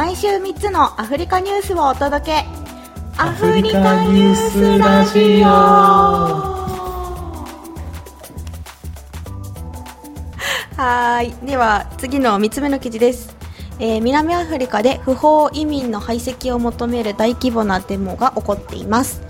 [0.00, 2.46] 毎週3つのアフリカニュースをお届け。
[3.18, 5.46] アフリカニュースラジオ。
[10.80, 11.34] はい。
[11.44, 13.36] では次の3つ目の記事です。
[13.78, 19.20] えー、南アフリカで不法移民の排斥を求める大規模なデモが起こっています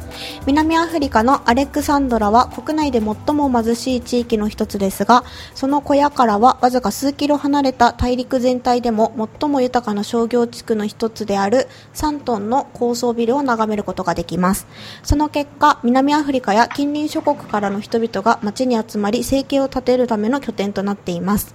[0.47, 14.67] 南アフリカのアレクサンドラは国内で最も貧しい地域の一つですがその小屋からはわずか数キロ離れた大陸全体でも最も豊かな商業地区の一つである3トンの高層ビルを眺めることができます。
[15.03, 21.55] その結果南アフリカや近隣諸国からの人々が街に集まり生計を立てるための拠点となっています。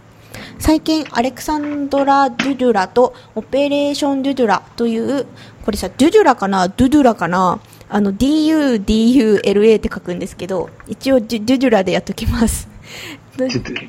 [0.59, 5.25] 最近アレクサンドラ・ドゥドゥラとオペレーション・ドゥドゥラという
[5.63, 6.67] これさドゥドゥラかな？
[6.67, 7.59] ドゥドゥラかな？
[7.89, 12.67] あの DUDULA って書くんですけど一応ドゥドゥラでやっときます。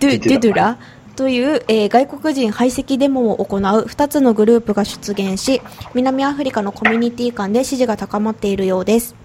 [0.54, 0.78] ラ。
[1.16, 5.62] という、えー、外国人排斥デモを行う2つのグループが出現し
[5.94, 9.16] 南アフリカのコミュニティ間で支持が高まっているようです。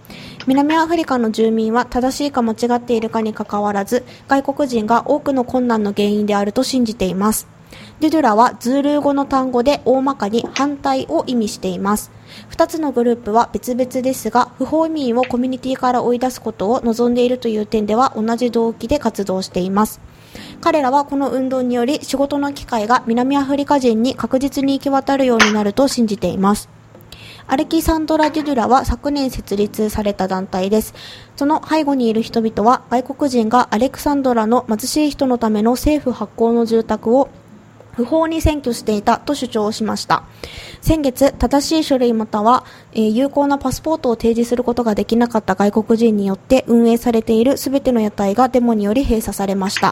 [0.48, 7.48] 南アフリカの住民は正しいか間違っているかにかかわらず外国人が多くの困難の原因であると信じています
[8.00, 12.12] デュドゥラはズールー語の単語で大まかに反対を意味しています。
[12.52, 20.02] 2つのグループは別々ですが不法移民をコミュニティから追い出すことを望んでいるという点では同じ動機で活動しています。
[20.62, 26.70] 彼らはこの運動により仕事の機会が南アフリカ人に確実に行き渡るようになると信じています。
[27.48, 30.94] アレキサンドラ・デュドゥラは昨年設立された団体です。
[31.36, 37.30] その背後にいる人々は外国人がアレクサンドラの貧しい人のための政府発行の住宅を
[37.94, 40.24] 不法に占拠していたと主張しました。
[40.82, 49.92] 先月正しい書類または、えー、有効なパスポートを提示することができなかった外国人によって運営されている全ての屋台がデモにより閉鎖されました。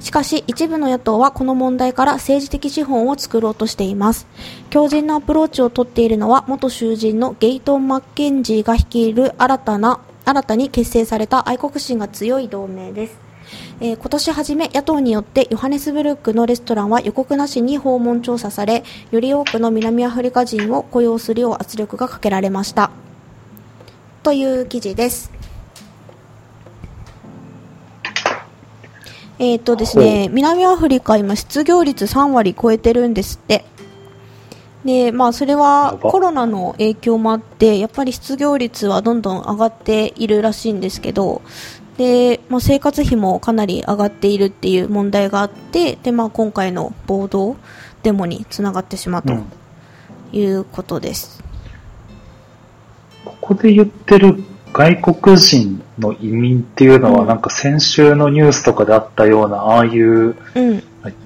[0.00, 4.26] しかし一部の野党はこの問題から政治的資本を作ろうとしています。
[4.70, 13.23] 強靭なアプローチをとっているのは元囚人のゲイトン・マッケンジーが率いる新たな新たに結成された愛国心が強い同盟です。
[13.80, 22.90] えー、今年初め野党によってヨハネスブルクのレストランは予告なしに訪問調査されより多くの南アフリカ人を雇用するよう圧力がかけられました。
[24.22, 25.30] という記事です。
[29.38, 33.64] えっ、ー、とですね、南アフリカ今失業率3割超えてるんですって。
[34.84, 41.42] で、まあそれはコロナの影響もあって、やっぱり失業率はどんどん上がっているらしいんですけど、
[41.96, 47.56] で、まあ、生活費もかなり上がっているっていう問題があってで、まあ、今回の暴動
[48.02, 49.32] デモにつながってしまうと
[50.36, 51.42] いうことです、
[53.24, 60.82] うん、ここで言ってる外国人の移民っていうのは、うん、なんか先週のニュースとかであったようなああいう、うん、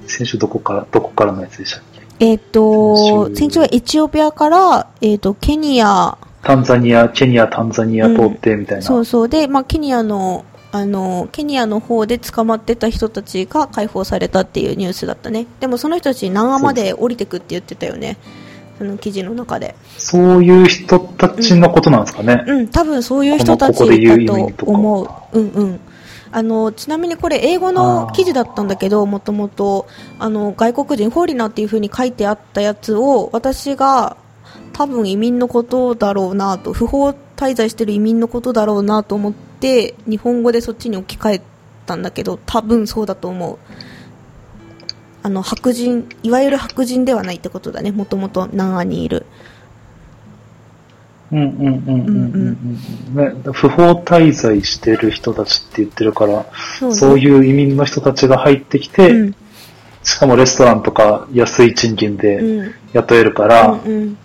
[0.07, 2.03] 先週どこからどこからのやつでしたっけ？
[2.21, 3.61] えっ、ー、と先週。
[3.61, 6.19] はエチオピアから、えーとケニア。
[6.43, 8.77] タンザニア、ケニア、タンザニア通ってみたいな。
[8.77, 9.29] うん、そうそう。
[9.29, 15.47] で、まあ、ケニアのあのケニアの方で捕まってた人たちが解放されたっていうニュースだったね。
[15.61, 18.19] でもその人たち南アまで降りてくって言ってたよね。
[18.77, 19.75] その記事の中で。
[19.97, 25.03] そういう人たちのことなんですかね、うん、うん、多分そういう人たちだと思
[25.33, 25.39] う。
[25.39, 25.81] うんうん。
[26.31, 29.87] あのちなみにこれ英語の記事だったんだけどもともと
[30.19, 34.19] 外国人フォーリナっていう風に書いてあったやつを私が
[34.79, 41.43] 多分移民のことだろうなと不法滞在してる移民のことだろうなと思って日本語でそっちに置き換え
[41.85, 43.59] たんだけど多分そうだと思う。
[45.25, 47.91] あの白人いわゆる白人ではないってことだね。
[47.91, 49.27] もともと南アにいる。
[51.33, 52.79] うんうんうんうん
[53.17, 56.47] うん、ね、不法滞在してる人たちって言ってるから
[56.79, 59.35] そう、ね,、そういう移民の人たちが入ってきて、うん、
[60.05, 64.19] しかもレストランとか安い賃金で雇えるから、うんうんうん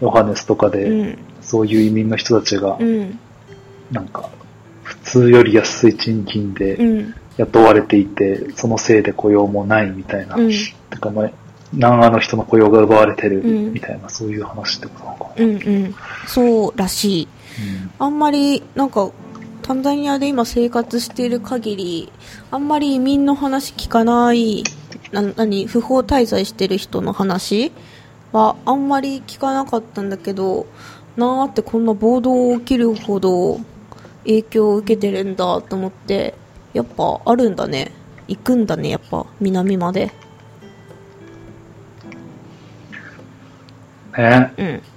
[0.00, 2.78] ヨハネスとかで、そういう移民の人たちが、
[3.90, 4.30] なんか、
[4.82, 6.78] 普通より安い賃金で
[7.36, 11.30] 雇われていて、そのせいで雇用もないみたいな、うん、てかまあ、
[11.72, 15.24] 南アの人の雇用が奪われてるみたいな、そういう話ってことなのか。
[15.36, 15.44] な。
[15.44, 15.94] うんうん、
[16.26, 17.28] そうらしい。
[17.98, 19.10] あんまり、なんか、
[19.62, 22.12] タンザニアで今生活している限り、
[22.50, 24.62] あんまり移民の話聞かない、
[25.10, 27.72] な、何、不法滞在してる人の話
[28.34, 30.66] はあんまり聞かなかったんだけど
[31.16, 33.60] なーってこんな暴動起きるほど
[34.24, 36.34] 影響を受けてるんだと思って
[36.72, 37.92] やっぱあるんだね。
[38.26, 40.10] 行くんだねやっぱ南まで。
[44.16, 44.52] ね。
[44.58, 44.93] うん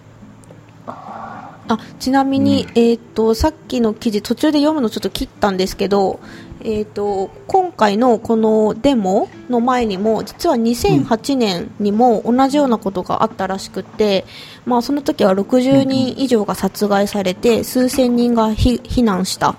[1.68, 6.20] あちなみに、うん、えーと、さっきの記事途中で読むのちょっと切ったんですけど、
[6.62, 14.26] えーと、今回のこのデモの前にも実は2008年にも同じようなことがあったらしくて、
[14.66, 19.56] うん、まあ、その時は60人以上が殺害されて数千人が避難した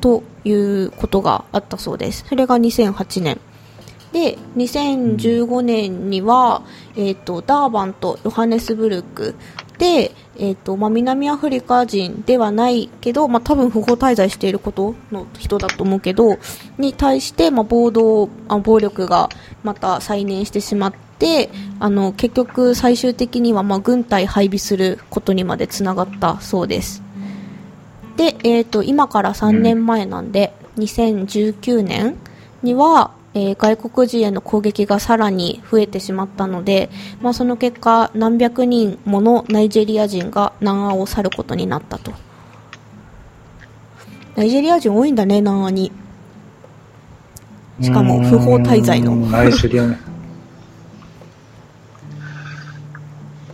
[0.00, 2.24] ということがあったそうです。
[2.28, 3.40] それが2008年
[4.12, 6.62] で2015年には、
[6.96, 9.34] えーと、ダーバンとヨハネスブルク
[9.78, 16.38] で、えーとまあ、南アフリカ人ではないけど、まあ、多分不法滞在していることの人だと思うけど
[16.78, 19.28] に対して、まあ、暴動あ暴力が
[19.62, 27.02] また再燃してしまってあの結局、最終的には、まあ、軍隊配備することにまでつながったそうです。
[28.16, 32.16] で、えーと、今から3年前なんで、2019年
[32.62, 36.90] には、えー、外国人への攻撃がさらに増えてしまったので、
[37.22, 42.12] まあ、その結果何百人ものナイジェリア人が南アを去ることになったと。
[44.36, 45.92] ナイジェリア人多いんだね南アに。
[47.80, 49.16] しかも不法滞在の。
[49.16, 49.98] ナイジェリアね。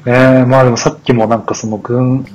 [0.07, 2.27] えー、まあでもさっきもなんかその軍うん、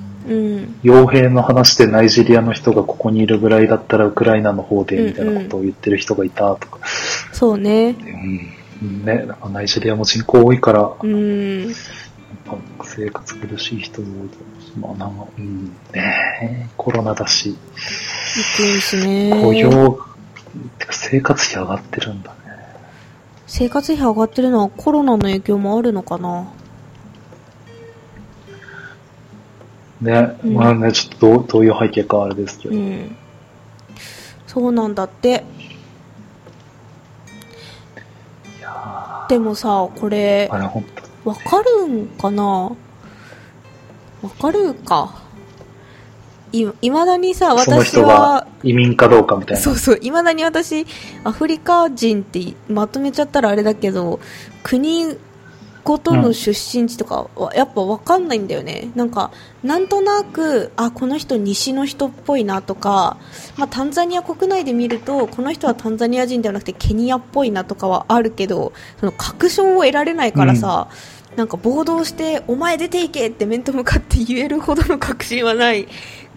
[0.83, 6.77] 傭兵の話でナイジェリアの人がここにいるぐらいだったらウクライナの方でみたいなことを言ってる人がいたとか。
[6.77, 7.95] うんうん、そうね。
[8.81, 9.05] うん。
[9.05, 11.73] ね、ナイジェリアも人口多いから、うん、
[12.83, 14.29] 生活苦しい人も多い
[14.77, 17.55] まあなんか、うん、ねコロナだし。
[19.41, 19.99] 雇用、
[20.79, 22.35] てか生活費上がってるんだね。
[23.47, 26.51] 生活費上がってるのはコロナの影響もあるのかな？
[30.01, 33.15] ね、うん、まあね、ちょっとどういう背景かあれですけど、うん、
[34.47, 35.43] そうなんだって。
[39.29, 40.59] でもさこれわ
[41.33, 42.43] かるんかな？
[44.21, 45.23] わかるか？
[46.51, 49.63] いいまだにさ私は移民かどうかみたいな。
[49.63, 50.85] そうそういまだに私
[51.23, 54.19] アフリカ人ってまとめちゃったらあれだけど
[54.61, 55.17] 国
[55.83, 59.31] ごとの出身地とかはやっぱ分かんないんだよね、なんか
[59.63, 63.17] なんとなくあこの人西の人っぽいなとか、
[63.57, 70.87] まあ、タンザニア国内で見るとこの人はタンザニア人ではなくてケニアっぽいなとかはあるけどその確証を得られないからさ、
[71.31, 75.87] うん、なんか暴動してお前出ていけって面と向かって言えるほどの確信はない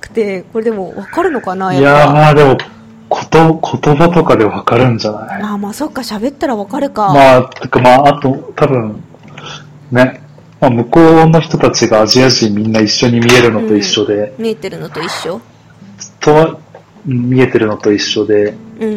[0.01, 2.59] くてこれでも分かるのかないやまあでも
[3.09, 3.39] こと
[3.83, 5.43] 言葉とかで分かるんじゃない？
[5.43, 7.15] あまあそっか喋ったら分かるか。
[7.15, 9.01] まあてかまああと多分
[9.91, 10.21] ね。
[10.61, 14.35] まあ、向こうの人たちがアジア人みんな一緒に見えるのと一緒で。
[14.39, 15.41] うん、見えてるのと一緒
[16.21, 16.59] とは、
[17.05, 18.55] 見えてるのと一緒で。
[18.81, 18.93] うん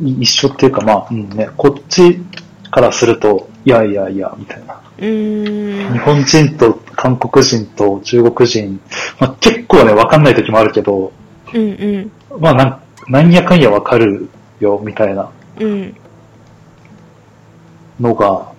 [0.00, 0.20] うん。
[0.20, 2.20] 一緒っていうか、まあ、うんね、こっち
[2.70, 4.80] からすると、いやいやいや、みたいな。
[4.98, 8.80] 日本人と韓国人と中国人、
[9.18, 11.12] まあ、結構ね、わかんない時もあるけど、
[11.52, 14.28] うんうん、まあなん、なんやかんやわかる
[14.60, 15.30] よ、みたいな。
[15.58, 15.96] うん、
[18.00, 18.52] のが、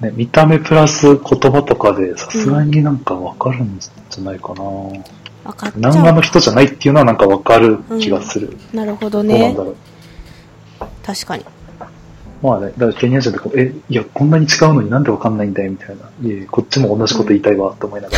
[0.00, 4.54] ね、見た目プラス言葉とかでさすがになんかわかるんじゃないかな。
[4.54, 5.02] 分
[5.56, 8.56] かっ南岸の人じゃないっていうのはなんかわかる気がする。
[8.72, 9.38] うん、なるほどね。
[9.38, 9.76] どうなんだろう。
[11.04, 11.44] 確かに。
[12.42, 16.10] まあね、だからケニア人とか、え、いや、こんなに違うのになんでわかんないんだよ、みたいな。
[16.28, 18.16] いえ、こっちも同じこと言いたいわ、と思いなが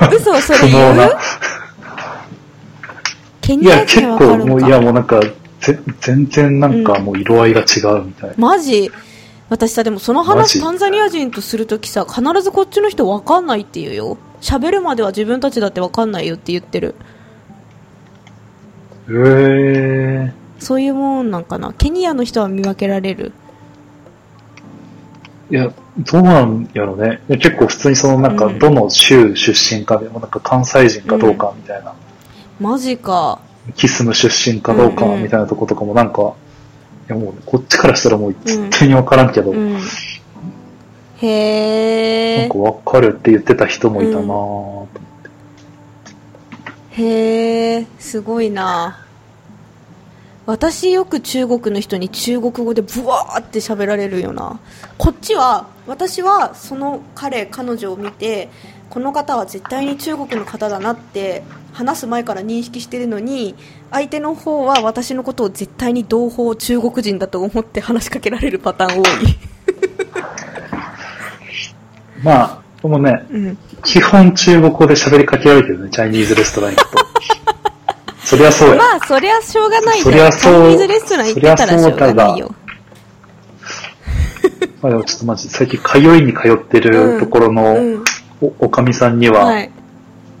[0.00, 0.08] ら。
[0.16, 1.10] 嘘、それ言う？
[3.40, 5.20] ケニア人はわかるいや、結構、もう、いや、もうなんか、
[6.00, 8.34] 全然なんかもう色合いが違うみたいな。
[8.36, 8.90] マジ？
[9.50, 14.16] 私さ、でもその話タンザニア人とするときさ、必ずこっちの人分かんないって言うよ。
[14.40, 16.94] 喋るまでは自分たちだって分かんないよって言ってる。
[19.08, 20.32] へえー。
[20.58, 21.72] そういうもんなんかな？
[21.74, 23.32] ケニアの人は見分けられる？
[25.50, 27.20] いや、どうなんやろね。
[27.28, 31.90] 結構普通にそのなんか、どの州出身かでもなんか関西人かどうかみたいな。
[32.60, 33.40] うん、マジか。
[33.76, 36.36] キスム出身かどうかみたいなとことかもなんか、うんうん、い
[37.08, 39.58] やもう、ね、こっちからしたらもう絶対にわからんけど、うん。
[39.58, 39.80] うん、
[41.16, 42.38] へえ。
[42.40, 45.00] なんかわかるって言ってた人もいたなと思って、
[47.02, 49.00] うん、へえ、すごいな。
[50.46, 54.60] 私よく中国の人に中国語でブワーって喋られるよな。
[54.98, 58.48] こっちは私はその彼彼女を見て
[58.94, 63.56] この方は絶対に中国の方だなって話す前から認識してるのに
[63.90, 69.04] 相手の方は私のことを絶対に同胞中国人だと思って話しかけられるパターン多い。
[72.22, 76.98] まあでもね、うん、基本中国語で喋りかけられてるねチャイニーズレストラン行くと。
[78.22, 78.76] そりゃそうや。
[78.76, 80.30] まあそりゃしょうがないじゃん。
[80.30, 82.14] チャイニーズレストラン行ってたらしょうが。
[82.14, 82.54] ないよ
[84.82, 88.04] あでもちょっとマジ、最近通いに通ってるところの、お、
[88.58, 89.70] おかみさんには、はい、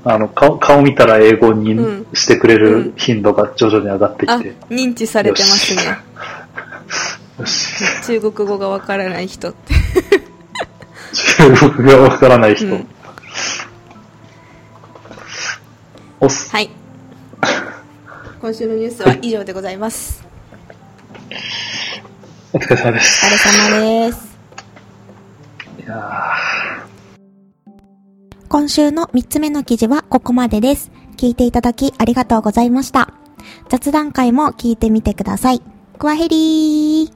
[0.04, 4.54] あの顔、顔見たら英語にしてくれる頻度が徐々に上がってきて。
[4.70, 5.98] うん、認知されてますね。
[8.06, 9.74] 中国語がわからない人って。
[11.36, 12.66] 中国語がわからない人。
[12.66, 12.86] うん、
[16.20, 16.50] おす。
[16.50, 16.70] はい。
[18.40, 20.22] 今週のニュースは以上でございます。
[22.52, 23.26] お疲れ様です。
[23.26, 24.38] お疲れ様です。
[25.82, 26.33] いや
[28.54, 30.92] 今週の3つ目の記事はここまでです。
[31.16, 33.12] 聞いていただきありがとうございました。
[33.68, 35.60] 雑談会も聞いてみてください。
[35.98, 37.13] クワヘリー